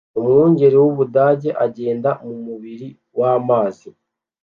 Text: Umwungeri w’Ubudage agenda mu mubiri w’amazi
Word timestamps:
Umwungeri 0.19 0.75
w’Ubudage 0.83 1.49
agenda 1.65 2.09
mu 2.25 2.35
mubiri 2.45 2.87
w’amazi 3.19 3.89